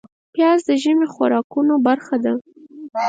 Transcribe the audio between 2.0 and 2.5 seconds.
ده